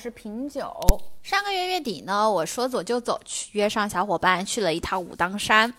[0.00, 0.74] 是品酒。
[1.22, 5.74] 上个月月底呢，我说走就走，去约上小伙伴去了一趟武当山。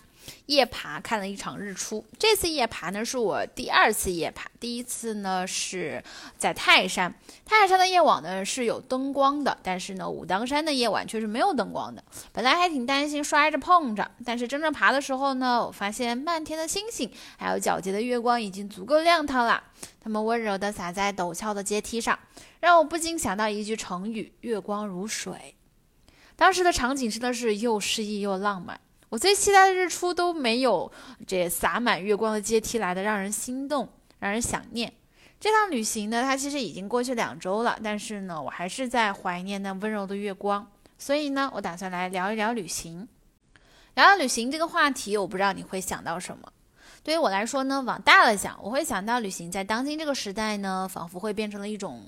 [0.46, 2.06] 夜爬看了一场日出。
[2.20, 6.02] 这次夜爬呢是我第二次夜爬，第一次呢是
[6.38, 7.12] 在泰山。
[7.44, 12.04] 泰山的夜晚呢是有灯光的，但是呢武当山的夜晚却是没有灯光的。
[12.32, 19.64] 本来还挺担心摔着碰着，但是真正爬的时候呢，我发现漫天的星星还有皎洁的月光已经足够亮堂了。
[20.04, 22.18] 它们温柔地洒在陡峭的阶梯上，
[22.62, 25.56] 让我不禁想到一句成语：月光如水。
[26.36, 28.80] 当时的场景真的是又诗意又浪漫。
[29.10, 30.90] 我最期待的日出都没有
[31.28, 33.90] 这洒满月光的阶梯来的让人心动，
[34.20, 34.94] 让人想念。
[35.40, 40.66] 这趟旅行呢，它其实已经过去两周了，但是呢，我还是在怀念那温柔的月光。
[41.00, 43.08] 所以呢，我打算来聊一聊旅行。
[43.96, 46.54] 聊聊旅行这个话题，我不知道你会想到什么。
[47.04, 52.04] 对于我来说呢，往大了想，我会想到旅行在当今这个时代呢，仿佛会变成了一种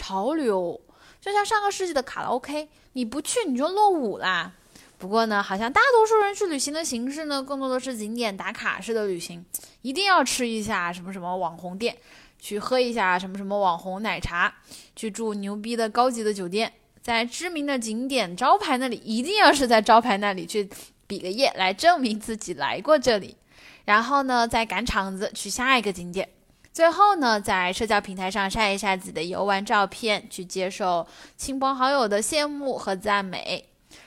[0.00, 0.80] 潮流，
[1.20, 4.50] 就像上个世纪的卡拉 OK，你不去你就落伍啦。
[4.96, 9.44] 不过呢，好像大多数人去旅行的形式呢，更多的是景点打卡式的旅行，
[9.82, 11.94] 一定要吃一下什么什么网红店，
[12.38, 14.54] 去喝一下什么什么网红奶茶，
[14.96, 20.66] 去住牛逼的高级的酒店，在知名的景点招牌那里，一定要是在招牌那里去
[21.06, 23.36] 比个耶，来证明自己来过这里，
[23.84, 26.28] 然后呢，再赶场子去下一个景点，
[26.72, 33.66] 最后呢，在社交平台上晒一晒自己的游玩照片，去接受亲朋好友的羡慕和赞美。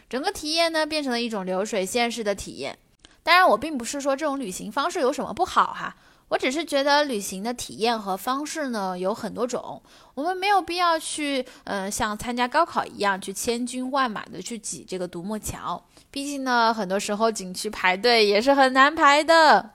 [0.09, 2.77] 整个体验呢，变成了一种流水线式的体验。
[3.21, 5.95] 当然，我并不是说这种旅行方式有什么不好哈，
[6.29, 9.81] 我只是觉得旅行的体验和方式呢有很多种，
[10.13, 15.83] 我们没有必要去，嗯，像参加高考一样去千军万马的去挤这个独木桥。
[16.09, 19.71] 毕竟呢，很多时候景区排队也是很难排的。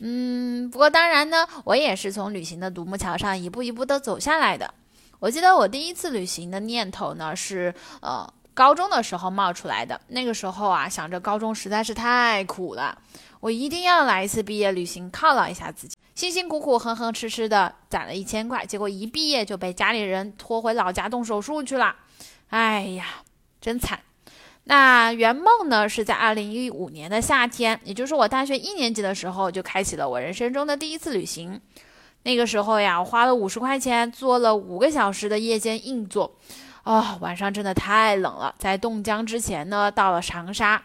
[0.00, 4.72] 嗯，不过当然呢，我也是从旅行的独木桥上一步一步的走下来的。
[5.20, 8.32] 我记得我第一次旅行的念头呢是，呃。
[8.54, 12.98] 高中的时候冒出来的，那个时候啊，想着高中实在是太苦了，
[13.38, 15.96] 我一定要来一次毕业旅行犒劳一下自己。
[16.16, 21.94] 辛辛苦苦、哼哼哧哧的攒了一千块，结果一毕业就被家里人拖回老家动手术去了。
[22.48, 23.04] 哎呀，
[23.60, 24.00] 真惨。
[24.68, 31.58] 那圆梦呢，是在二零一五年的夏天，也就是我大学一年级的时候，就开启了我人生中的第一次旅行。
[32.24, 36.36] 那个时候呀，我花了五十块钱坐了五个小时的夜间硬座。
[36.84, 38.54] 哦，晚上真的太冷了。
[38.58, 40.82] 在冻僵之前呢，到了长沙。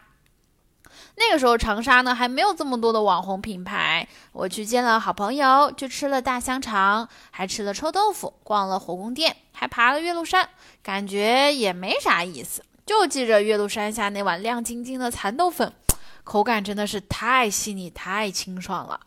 [1.16, 4.08] 那个时候长沙呢还没有这么多的网红品牌。
[4.32, 10.48] 我去见了好朋友，去吃了大香肠，还吃了臭豆腐，逛了火宫殿，还爬了岳麓山，
[10.82, 12.64] 感觉也没啥意思。
[12.86, 15.74] 就记着岳麓山下那碗亮晶晶的蚕豆粉，
[16.24, 19.00] 口感真的是太细腻、太清爽了。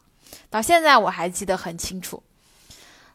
[0.50, 2.22] 到现在我还记得很清楚。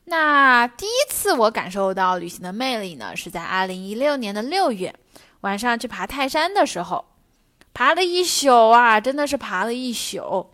[0.06, 4.94] 那第一次我感受到旅行的魅力呢，是在二零一六年的六月
[5.42, 7.06] 晚上去爬泰山的时候，
[7.74, 10.50] 爬了一宿啊，真的是爬了一宿。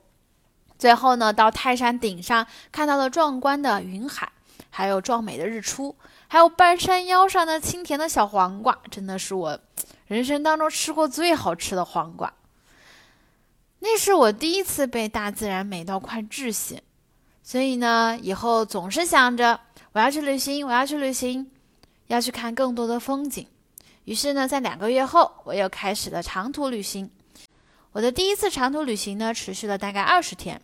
[0.77, 4.31] 最后呢，到泰山顶上看到了壮观的云海，
[4.69, 5.95] 还有壮美的日出，
[6.27, 9.59] 还有半山腰上的清甜的小黄瓜，真的是我
[10.07, 12.33] 人生当中吃过最好吃的黄瓜。
[13.79, 16.81] 那是我第一次被大自然美到快窒息。
[17.43, 19.57] 所以呢，以后总是想着
[19.93, 21.49] 我要去旅行，我要去旅行，
[22.07, 23.47] 要去看更多的风景。
[24.03, 27.09] 于是呢，在两个月后，我又开始了长途旅行。
[27.93, 30.61] 我的第一次长途旅行呢，持续了大概二十天，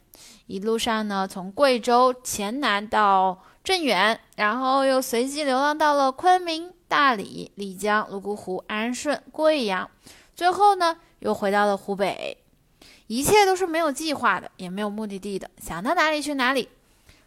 [0.47, 9.89] 一路上呢，从贵州黔南到镇远，然后又随机流浪到了昆明、大理、丽江、泸沽湖、安顺、贵阳，
[10.35, 12.37] 最后呢，又回到了湖北。
[13.07, 16.69] 一切都是没有计划的，也没有目的地的，想到哪里去哪里。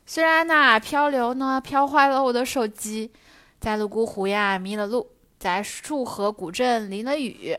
[0.06, 3.10] 虽然那漂流呢漂坏了我的手机，
[3.58, 7.58] 在泸沽湖呀迷了路，在束河古镇淋了雨，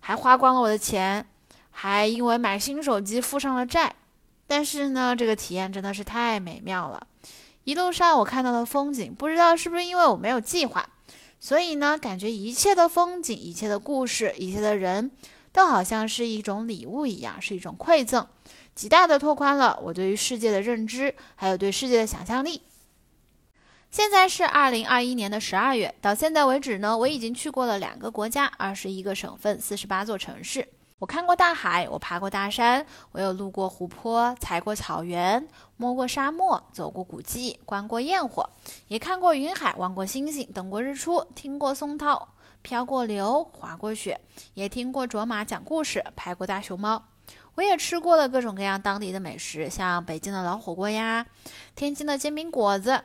[0.00, 1.26] 还花光了我的钱，
[1.70, 3.94] 还因为买新手机负上了债。
[4.46, 7.06] 但是呢，这个体验真的是太美妙了。
[7.64, 10.86] 一路上我看到的风景，不知道是不是因为我没有计划，
[11.44, 15.10] 所以呢，感觉一切的风景、一切的故事、一切的人。
[15.52, 18.26] 都好像是一种礼物一样，是一种馈赠，
[18.74, 22.62] 极大的拓宽了我对于世界的认知，还有对世界的想象力。
[23.90, 30.66] 现在是二零二一年的十二月，到现在为止呢，我已经去过了两个国家，二十一个省份，四十八座城市。
[31.00, 35.46] 我看过大海，我爬过大山，我有路过湖泊，踩过草原，
[35.76, 38.48] 摸过沙漠，走过古迹，观过焰火，
[38.88, 42.28] 也看过云海，望过星星，等过日出，听过松涛。
[42.62, 44.18] 飘过流，滑过雪，
[44.54, 47.04] 也听过卓玛讲故事，拍过大熊猫。
[47.56, 51.26] 我也吃过了各种各样当地的美食，像北京的老火锅呀，
[51.74, 53.02] 天津的煎饼果子，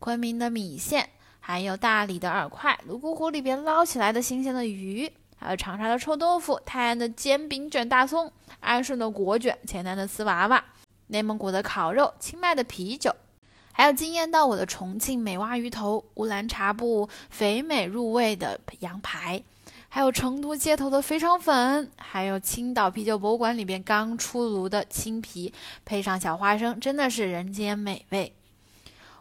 [0.00, 8.30] 昆明的米线，还有大理的饵块、泸沽湖里边捞起来的新鲜的鱼，还有长沙的臭豆腐、泰安的煎饼卷大葱、
[8.60, 10.64] 安顺的果卷、黔南的丝娃娃、
[11.06, 13.14] 内蒙古的烤肉、清迈的啤酒，
[13.72, 19.42] 还有惊艳到我的重庆美蛙鱼头、乌兰察布肥美入味的羊排。
[19.90, 25.50] 还有成都街头的肥肠粉，还有青岛啤酒博物馆里边刚出炉的青啤，
[25.86, 28.34] 配上小花生，真的是人间美味。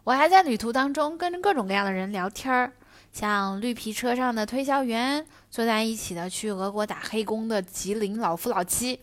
[0.04, 2.74] 我还在旅途当中跟着各种各样的人聊天儿，
[3.14, 5.26] 像绿皮车上的推销员，
[5.58, 9.00] 坐在一起的去俄国打黑工的吉林老夫老妻，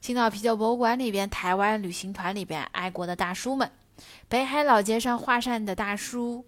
[0.00, 3.70] 青岛啤酒博物馆里边台湾旅行团里边爱国的大叔们，
[4.26, 6.42] 北海老街上画扇的大叔，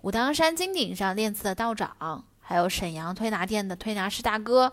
[0.00, 2.24] 武当山金顶上练字的道长。
[2.40, 4.72] 还有沈阳推拿店的推拿师大哥，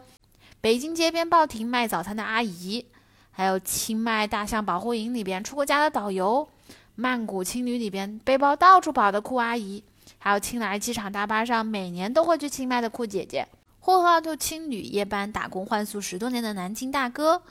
[0.62, 2.86] 北京街边报亭卖早餐的阿姨，
[3.32, 6.48] 还有清迈大象保护营里边出过家的导游，
[6.96, 9.84] 曼谷青旅里边背包到处跑的酷阿姨，
[10.20, 13.46] 还有青莱机场大巴上每年都会去清迈的酷姐姐，
[13.84, 17.42] 呼和浩特青旅夜班打工换宿十多年的南京大哥，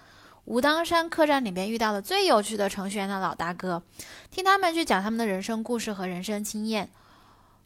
[0.45, 3.83] 武当山客栈里边遇到了最有趣的程序员的老大哥，
[4.31, 6.89] 听他们去讲他们的人生故事和人生经验。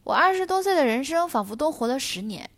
[0.02, 2.48] 我二十多岁的人生仿佛多活了十年。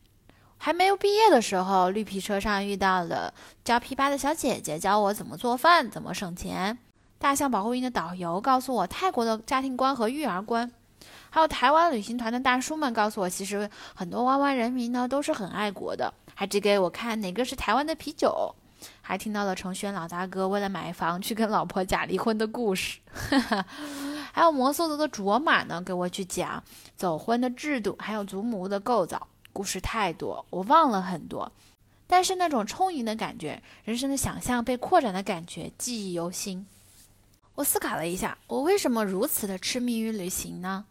[0.58, 6.78] 还没有毕业的时候，绿皮车上遇到了教琵琶的小姐姐，教我怎么做饭，怎么省钱。
[7.18, 10.70] 大象保护营的导游告诉我泰国的家庭观和育儿观。
[11.36, 18.54] 还有台湾旅行团的大叔们告诉我，其实很多湾湾人民呢都是很爱国的，还指给我看哪个是台湾的啤酒。
[19.02, 23.00] 还听到了程轩老大哥为了买房去跟老婆假离婚的故事。
[24.32, 26.64] 还有摩梭族的卓玛呢，给我去讲
[26.96, 31.52] 走婚的制度，还有祖母的构造，故事太多，我忘了很多。
[32.06, 36.66] 但是那种充盈的感觉，人生的想象被扩展的感觉，记忆犹新。
[37.56, 40.86] 我思考了一下，我为什么如此的痴迷于旅行呢？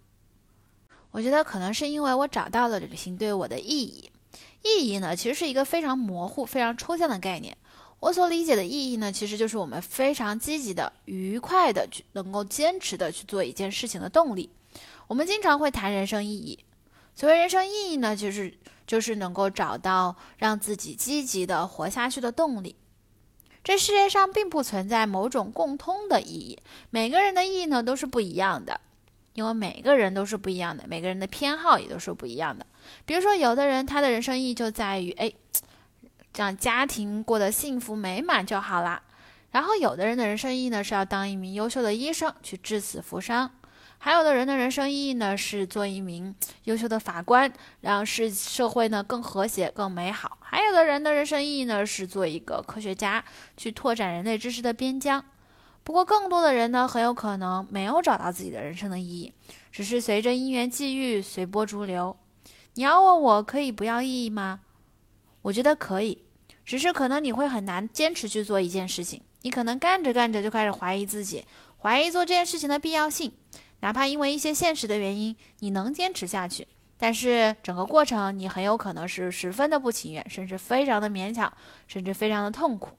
[1.16, 4.12] 我觉得可能是因为我找到了旅行对我的意义。
[4.64, 7.56] 意义呢，其实是一个非常模糊、非常抽象的概念。
[8.02, 14.50] 我所理解的意义呢，其实就是我们非常积极的、愉快的去能够坚持的去做一件事情的动力。
[15.08, 16.60] 我们经常会谈人生意义，
[17.16, 18.54] 所谓人生意义呢，就是
[18.86, 22.76] 就是能够找到让自己积极的活下去的动力。
[23.64, 26.60] 这世界上并不存在某种共通的意义，
[26.90, 28.82] 每个人的意义呢都是不一样的，
[29.36, 32.66] 因为每个人都是不一样的，每个人的偏好也都是不一样的。
[33.06, 35.32] 比如说，有的人他的人生意义就在于，哎。
[36.38, 39.02] 让家庭过得幸福美满就好啦。
[39.52, 43.48] 然后，有的人的人生意义呢是要当一名优秀的医生，去至死扶伤；
[44.00, 46.36] 还有的人的人生意义呢是做一名
[46.66, 47.50] 优秀的法官，
[47.80, 53.24] 让世社会呢更和谐、更美好；还有的人的人生意义呢是做一个科学家，
[53.56, 55.24] 去拓展人类知识的边疆。
[55.86, 59.32] 不过，更多的人呢很有可能没有找到自己的人生的意义，
[59.72, 62.18] 只是随着因缘际遇随波逐流。
[62.74, 64.62] 你要问我可以不要意义吗？
[65.44, 66.24] 我觉得可以。
[66.66, 71.46] 只是可能你会很难坚持去做一件事情，你可能干着干着就开始怀疑自己，
[71.78, 73.32] 怀疑做这件事情的必要性，
[73.82, 76.68] 哪怕因为一些现实的原因，你能坚持下去，
[76.98, 81.54] 但是整个过程你很有可能是十分的不情愿，甚至非常的勉强，
[81.88, 82.98] 甚至非常的痛苦。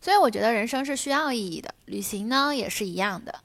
[0.00, 3.40] 所以我觉得人生是需要意义的，旅行呢也是一样的。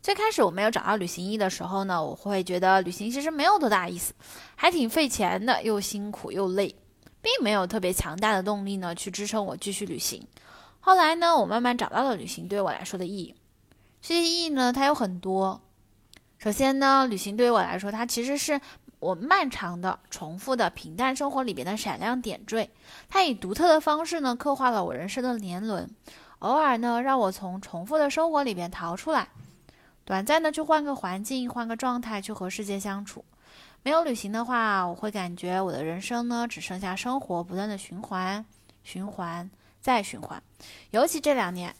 [0.00, 4.14] 最开始我没有找到旅行意义的时候呢，我会觉得旅行其实没有多大意思，
[4.56, 6.74] 还挺费钱的，又辛苦又累。
[7.20, 10.24] 并没有特别强大的动力呢，去支撑我继续旅行。
[10.78, 13.34] 后来呢，我慢慢找到了旅行对我来说的意义。
[14.00, 15.60] 这些意义呢，它有很多。
[16.38, 18.60] 首先呢，旅行对于我来说，它其实是
[19.00, 22.68] 我漫长的、重复的平淡生活里边的闪亮点缀。
[23.08, 25.88] 它以独特的方式呢，刻画了我人生的年轮。
[26.40, 29.28] 偶尔呢，让我从重复的生活里边逃出来，
[30.04, 33.24] 短暂的去换个环境、换个状态，去和世界相处。
[33.82, 38.44] 没有旅行的话，我会感觉我的人生呢只剩下生活不断的循环、
[38.82, 39.48] 循环
[39.80, 40.42] 再循环。
[40.90, 41.74] 尤其这两年，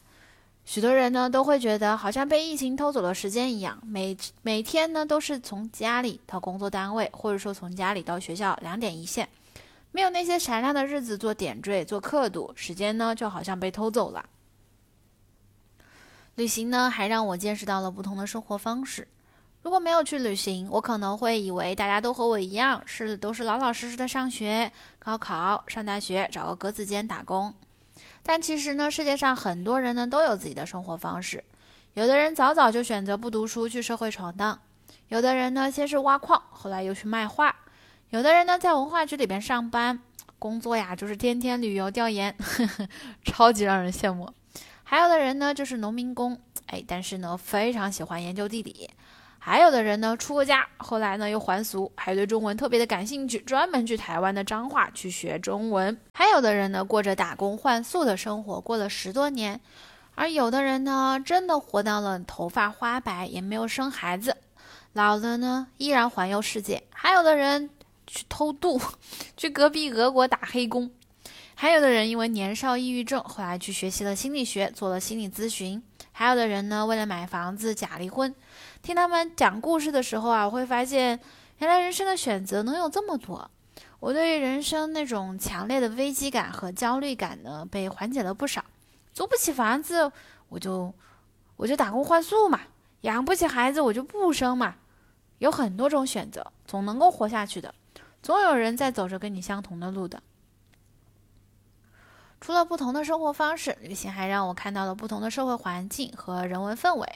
[0.69, 9.27] 许多人呢都会觉得好像被疫情偷走了时间一样，每每天呢都是从家里到工作单位，或者说从家里到学校两点一线，
[9.91, 14.23] 没有那些闪亮的日子做点缀、做刻度，时间呢就好像被偷走了。
[16.35, 19.07] 旅行呢还让我见识到了不同的生活方式。
[19.63, 27.51] 如果没有去旅行，我可能会以为大家都和我一样，是都是老老实实的上学、高考、上大学，找个格子间打工。
[28.31, 31.43] 但其实呢，世界上很多人呢都有自己的生活方式。
[31.95, 34.61] 有的人早早就选择不读书去社会闯荡，
[35.07, 37.55] 有的人呢先是挖矿，后来又去卖画，
[38.11, 39.99] 有的人呢在文化局里边上班，
[40.37, 42.87] 工作呀就是天天旅游调研呵呵，
[43.25, 44.31] 超级让人羡慕。
[44.83, 48.91] 还有的人呢就是农民工，哎，但是呢非常喜欢研究地理。
[49.41, 55.97] 还有的人呢出过家，后来呢又还俗，还对中文特别的感兴趣，专门去台湾的彰化去学中文。
[56.13, 59.59] 还有的人呢过着打工换宿的生活，过了十多年。
[60.15, 64.35] 而有的人呢真的活到了头发花白，也没有生孩子，
[64.91, 66.83] 老了呢依然环游世界。
[66.91, 67.69] 还有的人
[68.05, 68.79] 去偷渡，
[69.37, 70.91] 去隔壁俄国打黑工。
[71.55, 75.81] 还有的人因为年少抑郁症，后来去学习了心理学，做了心理咨询。
[76.11, 78.35] 还有的人呢为了买房子假离婚。
[78.89, 81.19] 听他们讲故事的时候啊，我会发现，
[81.59, 83.47] 原来人生的选择能有这么多。
[83.99, 88.65] 我对于人生那种强烈的危机感和焦虑感呢，被缓解了不少。
[89.13, 90.11] 租不起房子，
[90.47, 90.91] 我就
[91.55, 92.61] 我就打工换宿嘛；
[93.01, 94.73] 养不起孩子，我就不生嘛。
[95.37, 97.71] 有很多种选择，总能够活下去的。
[98.23, 100.19] 总有人在走着跟你相同的路的。
[102.41, 107.07] 除了不同的生活方式，旅行还让我看到了不同的社会环境和人文氛围。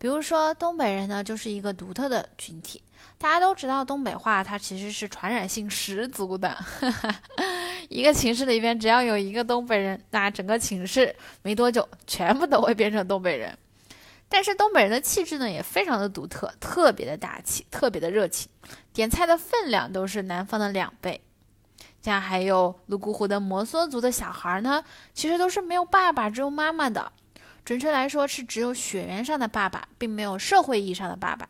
[0.00, 2.82] 比如说，东北人呢，就是一个独特的群体。
[3.18, 6.56] 大家都知道，东北话它其实是传染性十足的。
[7.90, 13.54] 一个寝室里边只要有一个东北人，那整个寝室没多久全部都会变成东北人。
[14.26, 18.48] 但是东北人的气质呢，也非常的独特，特别的大气，特别的热情，
[18.94, 21.20] 点菜的分量都是南方的两倍。
[22.00, 27.12] 像还有泸沽湖的摩梭族的小孩呢，其实都是没有爸爸，只有妈妈的。
[27.70, 31.48] 准确来说，是只有血缘上的爸爸，并没有社会意义上的爸爸。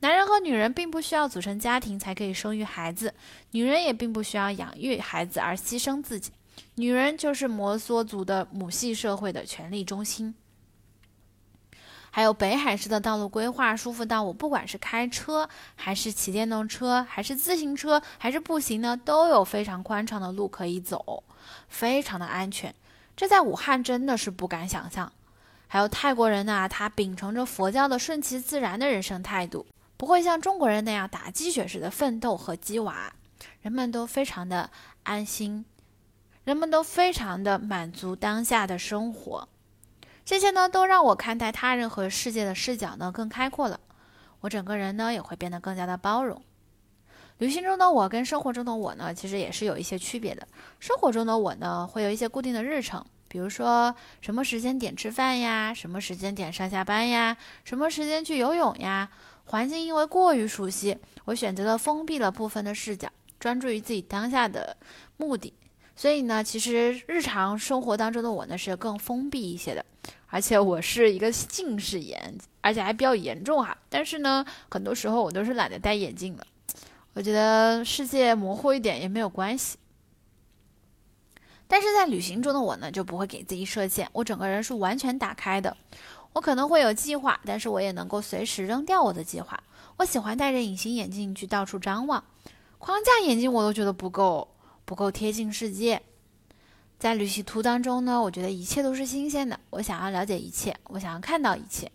[0.00, 3.14] 男人和女人并不需要组成家庭才可以生育孩子，
[3.52, 6.30] 女人也并不需要养育孩子而牺牲自己。
[6.74, 10.34] 女人就是摩梭族的母系社会的权力中心。
[12.10, 21.24] 还有北海市的道路规划舒服到我不管是开车，还是骑电动车，还是自行车，还是步行呢，都有非常宽敞的路可以走，
[21.68, 22.74] 非常的安全。
[23.16, 25.10] 这在武汉真的是不敢想象。
[25.72, 29.64] 还有泰国人呢，他秉承着佛教的顺其自然的人生态度，
[29.96, 33.10] 不会像中国人那样打鸡血似的奋斗和鸡娃，
[33.62, 34.68] 人们都非常的
[35.04, 35.64] 安心，
[36.44, 39.48] 人们都非常的满足当下的生活，
[40.26, 43.80] 这些呢都让我看待他人和世界的视角呢更开阔了，
[44.40, 46.42] 我整个人呢也会变得更加的包容。
[47.38, 50.46] 旅行中的我跟生活中的我呢，其实也是有一些区别的。
[50.78, 53.02] 生活中的我呢，会有一些固定的日程。
[53.32, 57.34] 比如说什么时间点吃饭呀，什么时间点上下班呀，
[57.64, 59.08] 什么时间去游泳呀？
[59.46, 63.08] 环境因为过于熟悉，我选择了封闭了部分的视角，
[63.40, 64.76] 专注于自己当下的
[65.16, 65.54] 目的。
[65.96, 69.82] 所以呢，其实日常生活当中的我呢是更封闭一些的，
[70.26, 73.74] 而且我是一个近视眼，而且还比较严重哈。
[73.88, 76.46] 但是呢，很多时候我都是懒得戴眼镜了，
[77.14, 79.78] 我觉得世界模糊一点也没有关系。
[81.72, 85.74] 但是在旅行中的我呢，就不会给自己设限，我整个人是完全打开的。
[86.34, 89.58] 我可能会有计划，但是我也能够随时扔掉我的计划。
[89.96, 92.22] 我喜欢戴着隐形眼镜去到处张望，
[92.76, 94.48] 框架眼镜我都觉得不够，
[94.84, 96.02] 不够贴近世界。
[96.98, 101.90] 在旅行途当中呢，我觉得一切都是新鲜的，我想要了解一切，我想要看到一切。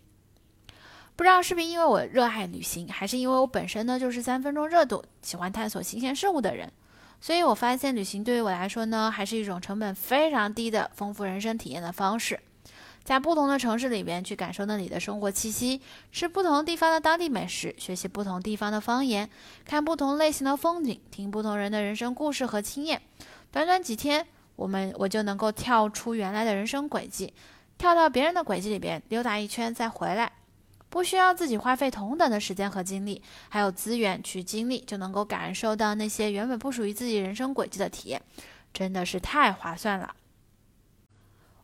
[1.14, 6.72] 不知道是不是因为我热爱旅行，还是因为我本身呢就是三分钟热度，喜欢探索新鲜事物的人。
[7.20, 12.38] 所以我发现旅行对于我来说呢，还是一种成本非常低的丰富人生体验的方式。
[13.02, 15.80] 在不同的城市里边去感受那里的生活气息，
[16.12, 19.30] 吃不同地方的当地美食，学习不同地方的方言，
[19.64, 23.00] 看不同类型的风景，听不同人的人生故事和经验。
[23.50, 27.32] 短短几天，我们我就能够跳出原来的人生轨迹，
[27.78, 30.30] 跳到别人的轨迹里边溜达一圈再回来。
[30.90, 38.22] 不需要自己花费同等的时间和精力，还有资源去经历，就能够感受到那些原本不属于自己人生轨迹的体验，
[38.72, 40.14] 真的是太划算了。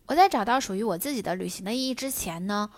[0.07, 2.69] 我在找到属于我自己的旅行的意义之前呢，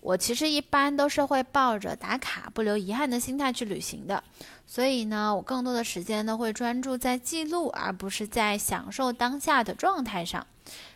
[0.00, 4.22] 我其实一般都是会抱着打卡不留遗憾的心态去旅行的，
[4.64, 10.46] 所以呢，我更多的时间呢会专注在记录，而不是在享受当下的状态上。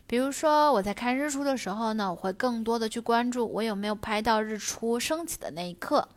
[0.07, 6.09] 比如说，我在看日出的时候呢，我会更多的去关注我有没有拍到日出升起的那一刻，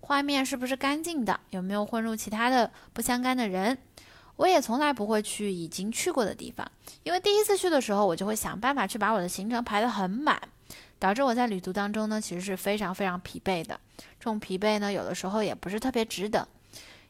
[0.00, 3.78] 画面是不是干净的，有没有混入其他的不相干的人。
[4.36, 6.70] 我也从来不会去已经去过的地方，
[7.02, 10.40] 因为第一次去的时候，我就会想办法去把我的行程排得很满，
[10.98, 13.78] 导致我在旅途当中呢，其实是非常非常疲惫的。
[14.18, 16.48] 这种疲惫呢，有的时候也不是特别值得，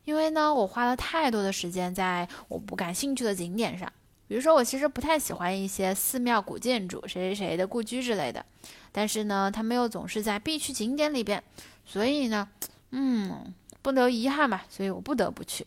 [0.04, 3.92] 因为呢，我花了太多的时间在我不感兴趣的景点上。
[4.30, 8.46] 比如说，我其实不太喜欢一些寺庙、古建筑、谁谁谁的故居之类的，
[8.92, 11.42] 但是呢，他们又总是在必去景点里边，
[11.84, 12.48] 所以呢，
[12.90, 15.66] 嗯，不留遗憾嘛，所以我不得不去。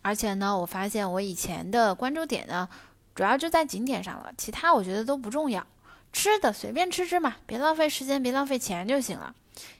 [0.00, 2.66] 而且呢，我发现我以前的关注点呢，
[3.14, 5.66] 主要就在景点上了，其他我觉得都不重要，
[6.10, 9.34] 吃的随便吃吃嘛，别浪费时间，别浪费钱就行了。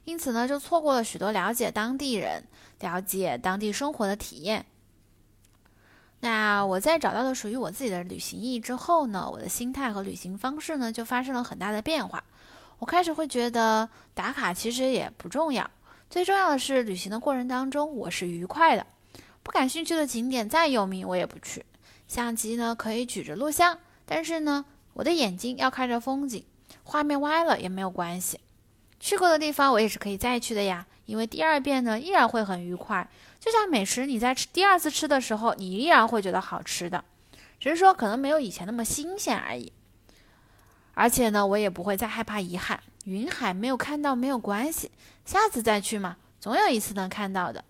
[0.04, 2.44] 因此呢，就错过了许多了解当地人、
[2.80, 4.66] 了解当地生活的体验。
[6.24, 12.22] 那我在找到了属于我自己的旅行意义之后呢，我的心态和旅行方式呢就发生了很大的变化。
[12.78, 15.68] 我开始会觉得打卡其实也不重要，
[16.08, 18.86] 最重要的是旅行的过程当中我是愉快的。
[19.42, 21.66] 不感兴趣的景点再有名我也不去，
[22.06, 23.76] 相机呢可以举着录像，
[24.06, 26.44] 但是呢我的眼睛要看着风景，
[26.84, 28.38] 画面歪了也没有关系。
[29.00, 33.10] 去过的地方我也是可以再去的呀，因为第二遍呢依然会很愉快。
[33.44, 37.02] 就像美食，你在吃第二次吃的时候，你依然会觉得好吃的，
[37.58, 39.72] 只是说可能没有以前那么新鲜而已。
[40.94, 44.92] 而且呢，我也不会再害怕遗憾，云海没有看到没有关系，
[45.25, 47.64] 下次再去嘛，总有一次能看到的。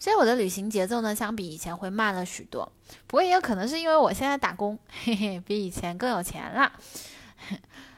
[0.00, 2.72] 所以我的旅行节奏呢，相比以前会慢了许多。
[3.06, 6.72] 不过也有可能是因为我现在打工，嘿嘿，比以前更有钱了。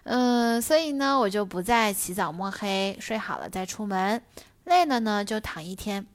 [0.03, 4.23] 嗯，所以呢，我就不再起早摸黑，睡好了再出门，
[4.65, 6.07] 累了呢就躺一天。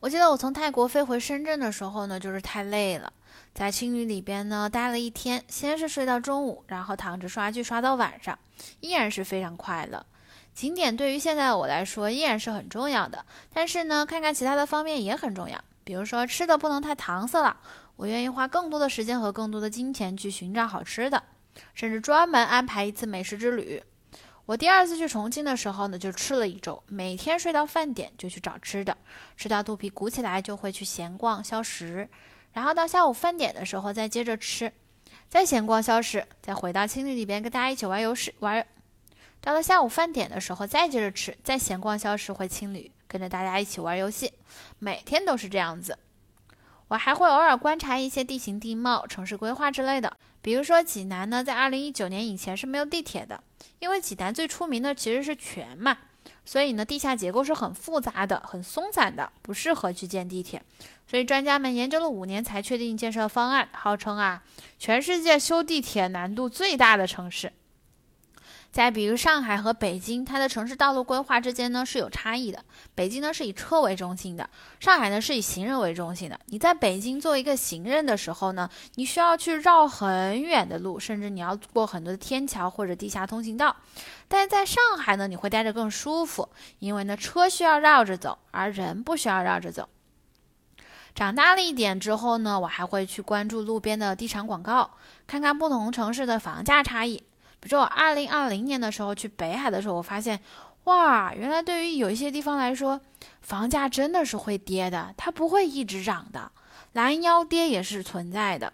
[0.00, 3.12] 我记得我从泰国飞回深圳的时候呢，就是太累了，
[3.52, 8.38] 在青旅里边呢待了一天，先是睡到中午，然后躺着刷剧刷到晚上，
[8.80, 10.06] 依然是非常快乐。
[10.54, 17.56] 景点对于现在的我来说依然是很重要的，但是呢，看看其他的方面也很重要，比如说吃的不能太搪塞了，
[17.96, 21.20] 我愿意花更多的时间和更多的金钱去寻找好吃的，
[21.74, 23.82] 甚至专门安排一次美食之旅。
[24.48, 28.96] 我第二次去重庆的时候呢，就吃了一周，每天睡到饭点就去找吃的，
[29.36, 32.08] 吃到肚皮鼓起来就会去闲逛消食，
[32.54, 34.72] 然后到下午饭点的时候再接着吃，
[35.28, 38.66] 再闲逛消食，再回到青旅里边跟大家一起玩游戏玩。
[39.42, 44.32] 到了下午饭点的时候再接着吃，再闲逛消食回青旅，跟着大家一起玩游戏，
[44.78, 45.98] 每天都是这样子。
[46.88, 53.42] 我还会偶尔观察一些地形地貌、城市规划之类的，比如说济南呢，在二零一九年以前是没有地铁的。
[53.80, 55.96] 因为济南最出名的其实是泉嘛，
[56.44, 60.60] 所以呢，地下结构是很复杂的、很松散的，不适合去建地铁。
[61.06, 64.42] 所以专家们研究了五年才确定建设方案，号称啊，
[64.78, 67.52] 全世界修地铁难度最大的城市。
[68.70, 72.62] 再比如上海和北京，它的城市道路规划之间呢是有差异的。
[72.94, 76.38] 北京呢是以车为中心的，上海呢是以行人为中心的。
[76.46, 83.74] 你在北京做一个行人的时候呢，你需要去绕很远的路，甚至你要过很多的天桥或者地下通行道。
[84.28, 89.88] 但是在上海呢，你会待着更舒服，因为呢车需要绕着走，而人不需要绕着走。
[91.14, 94.90] 长大了一点之后呢，我还会去关注路边的地产广告，
[95.26, 97.24] 看看不同城市的房价差异。
[97.60, 100.38] 比如说，我二零二零年的时候去北海的时候，我发现，
[100.84, 103.00] 哇，原来对于有一些地方来说，
[103.42, 106.52] 房价真的是会跌的，它不会一直涨的，
[106.92, 108.72] 拦腰跌也是存在的。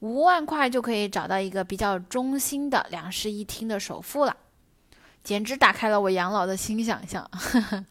[0.00, 4.36] 五万块就可以找到一个比较中心的两室一厅的首付了，
[5.24, 7.28] 简直打开了我养老的新想象。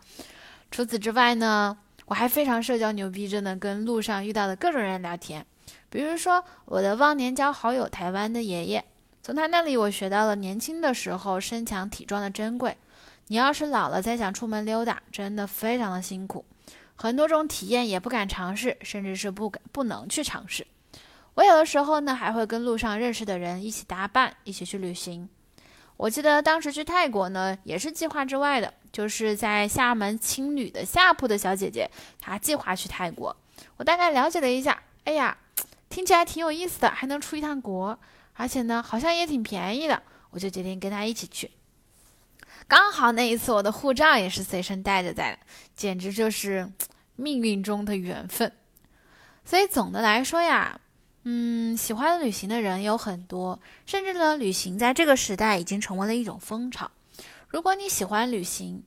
[0.72, 5.46] 除此之外呢，我还非常社交牛逼，真的跟路上遇到的各种人聊天，
[5.90, 8.86] 比如说我的忘年交好友台湾的爷爷。
[9.28, 12.78] 从他那里，我学到了年轻的时候身强体壮的珍贵。
[13.28, 16.46] 你要是老了再想出门溜达，真的非常的辛苦，
[16.96, 20.66] 很多种体验也不敢尝试，甚至是不敢不能去尝试。
[21.34, 25.28] 我有的时候呢，还会跟路上认识的人一起搭伴，一起去旅行。
[25.98, 33.36] 我记得当时去泰国呢，也是计划之外的，就是在厦门青旅的下铺的小姐姐，她计划去泰国。
[33.76, 35.38] 我大概了解了一下，哎呀，
[35.90, 38.00] 听起来挺有意思的，还能出一趟国。
[38.38, 41.52] 而且呢，好像也挺便宜的，我就决定跟他一起去。
[42.68, 45.40] 刚好那一次我的护照也是随身带着在的，
[45.76, 46.72] 简直就是
[47.16, 48.52] 命运中的缘分。
[49.44, 50.80] 所以总的来说呀，
[51.24, 56.92] 嗯，喜欢旅行的人有很多，甚至呢，旅行在这个时代已经成为了一种风潮。
[57.48, 58.84] 如果你喜欢旅行，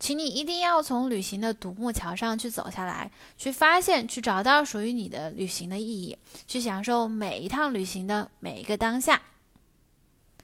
[0.00, 6.16] 请你一定要从旅行的独木桥上去走下来，去发现，去找到属于你的旅行的意义，
[6.48, 9.20] 去享受每一趟旅行的每一个当下。